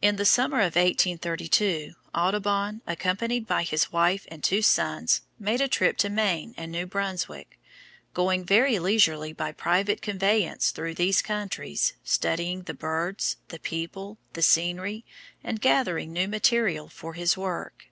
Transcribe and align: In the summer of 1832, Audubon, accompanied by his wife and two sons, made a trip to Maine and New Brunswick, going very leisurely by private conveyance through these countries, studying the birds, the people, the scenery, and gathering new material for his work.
In 0.00 0.16
the 0.16 0.24
summer 0.24 0.60
of 0.60 0.76
1832, 0.76 1.92
Audubon, 2.14 2.80
accompanied 2.86 3.46
by 3.46 3.64
his 3.64 3.92
wife 3.92 4.24
and 4.30 4.42
two 4.42 4.62
sons, 4.62 5.20
made 5.38 5.60
a 5.60 5.68
trip 5.68 5.98
to 5.98 6.08
Maine 6.08 6.54
and 6.56 6.72
New 6.72 6.86
Brunswick, 6.86 7.60
going 8.14 8.44
very 8.46 8.78
leisurely 8.78 9.34
by 9.34 9.52
private 9.52 10.00
conveyance 10.00 10.70
through 10.70 10.94
these 10.94 11.20
countries, 11.20 11.92
studying 12.02 12.62
the 12.62 12.72
birds, 12.72 13.36
the 13.48 13.58
people, 13.60 14.16
the 14.32 14.40
scenery, 14.40 15.04
and 15.44 15.60
gathering 15.60 16.14
new 16.14 16.28
material 16.28 16.88
for 16.88 17.12
his 17.12 17.36
work. 17.36 17.88